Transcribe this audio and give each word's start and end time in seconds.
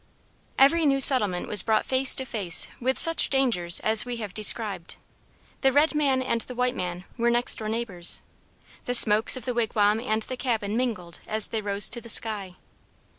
Every 0.57 0.83
new 0.87 0.99
settlement 0.99 1.47
was 1.47 1.61
brought 1.61 1.85
face 1.85 2.15
to 2.15 2.25
face 2.25 2.67
with 2.79 2.97
such 2.97 3.29
dangers 3.29 3.79
as 3.81 4.03
we 4.03 4.17
have 4.17 4.33
described. 4.33 4.95
The 5.61 5.71
red 5.71 5.93
man 5.93 6.23
and 6.23 6.41
the 6.41 6.55
white 6.55 6.75
man 6.75 7.03
were 7.19 7.29
next 7.29 7.57
door 7.57 7.69
neighbors. 7.69 8.19
The 8.85 8.95
smokes 8.95 9.37
of 9.37 9.45
the 9.45 9.53
wigwam 9.53 9.99
and 9.99 10.23
the 10.23 10.37
cabin 10.37 10.75
mingled 10.75 11.19
as 11.27 11.49
they 11.49 11.61
rose 11.61 11.87
to 11.91 12.01
the 12.01 12.09
sky. 12.09 12.55